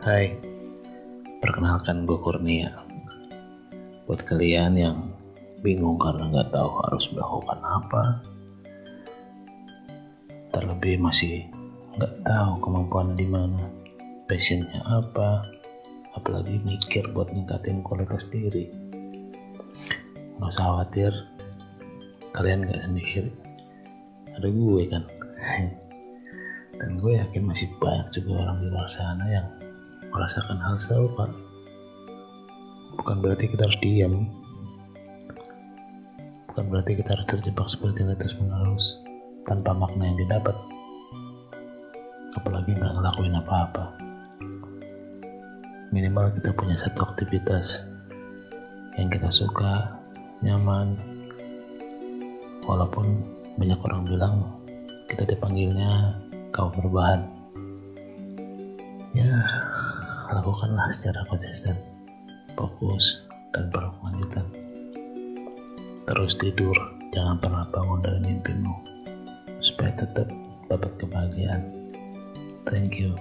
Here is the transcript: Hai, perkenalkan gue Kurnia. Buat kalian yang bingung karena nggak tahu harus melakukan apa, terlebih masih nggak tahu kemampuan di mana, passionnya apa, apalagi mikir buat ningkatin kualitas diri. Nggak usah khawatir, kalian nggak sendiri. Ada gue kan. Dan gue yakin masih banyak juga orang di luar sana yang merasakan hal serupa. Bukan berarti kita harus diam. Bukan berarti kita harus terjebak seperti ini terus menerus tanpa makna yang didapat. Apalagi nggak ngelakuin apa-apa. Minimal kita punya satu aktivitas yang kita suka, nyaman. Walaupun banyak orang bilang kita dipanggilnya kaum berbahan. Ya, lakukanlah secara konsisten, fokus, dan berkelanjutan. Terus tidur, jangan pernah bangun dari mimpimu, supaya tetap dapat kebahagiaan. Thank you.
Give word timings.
Hai, 0.00 0.32
perkenalkan 1.44 2.08
gue 2.08 2.16
Kurnia. 2.24 2.72
Buat 4.08 4.24
kalian 4.24 4.72
yang 4.72 5.12
bingung 5.60 6.00
karena 6.00 6.24
nggak 6.24 6.56
tahu 6.56 6.72
harus 6.88 7.04
melakukan 7.12 7.60
apa, 7.60 8.24
terlebih 10.56 10.96
masih 10.96 11.44
nggak 12.00 12.16
tahu 12.24 12.52
kemampuan 12.64 13.12
di 13.12 13.28
mana, 13.28 13.68
passionnya 14.24 14.80
apa, 14.88 15.44
apalagi 16.16 16.56
mikir 16.64 17.04
buat 17.12 17.28
ningkatin 17.36 17.84
kualitas 17.84 18.24
diri. 18.32 18.72
Nggak 20.40 20.48
usah 20.48 20.64
khawatir, 20.64 21.12
kalian 22.32 22.64
nggak 22.64 22.88
sendiri. 22.88 23.28
Ada 24.32 24.48
gue 24.48 24.82
kan. 24.88 25.04
Dan 26.80 26.96
gue 26.96 27.20
yakin 27.20 27.44
masih 27.44 27.68
banyak 27.76 28.08
juga 28.16 28.48
orang 28.48 28.64
di 28.64 28.72
luar 28.72 28.88
sana 28.88 29.28
yang 29.28 29.59
merasakan 30.10 30.58
hal 30.58 30.76
serupa. 30.78 31.30
Bukan 32.98 33.16
berarti 33.22 33.48
kita 33.48 33.66
harus 33.66 33.80
diam. 33.80 34.28
Bukan 36.50 36.64
berarti 36.66 36.98
kita 36.98 37.14
harus 37.14 37.26
terjebak 37.30 37.66
seperti 37.70 38.02
ini 38.02 38.14
terus 38.18 38.36
menerus 38.36 38.98
tanpa 39.46 39.72
makna 39.72 40.10
yang 40.10 40.18
didapat. 40.18 40.56
Apalagi 42.36 42.74
nggak 42.74 42.92
ngelakuin 42.98 43.38
apa-apa. 43.38 43.84
Minimal 45.90 46.34
kita 46.38 46.54
punya 46.54 46.78
satu 46.78 47.02
aktivitas 47.02 47.86
yang 48.94 49.10
kita 49.10 49.30
suka, 49.30 49.98
nyaman. 50.42 50.98
Walaupun 52.66 53.26
banyak 53.58 53.80
orang 53.82 54.02
bilang 54.06 54.34
kita 55.10 55.26
dipanggilnya 55.26 56.14
kaum 56.54 56.70
berbahan. 56.78 57.26
Ya, 59.10 59.42
lakukanlah 60.30 60.88
secara 60.94 61.26
konsisten, 61.26 61.74
fokus, 62.54 63.26
dan 63.50 63.66
berkelanjutan. 63.74 64.46
Terus 66.06 66.32
tidur, 66.38 66.76
jangan 67.10 67.38
pernah 67.38 67.66
bangun 67.70 68.00
dari 68.02 68.20
mimpimu, 68.22 68.74
supaya 69.62 69.94
tetap 69.98 70.30
dapat 70.70 70.92
kebahagiaan. 71.02 71.62
Thank 72.68 73.02
you. 73.02 73.18